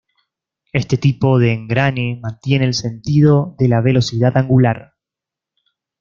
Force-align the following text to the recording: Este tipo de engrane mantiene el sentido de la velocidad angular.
Este 0.73 0.97
tipo 0.97 1.37
de 1.37 1.53
engrane 1.53 2.17
mantiene 2.19 2.65
el 2.65 2.73
sentido 2.73 3.53
de 3.59 3.67
la 3.67 3.81
velocidad 3.81 4.35
angular. 4.35 4.95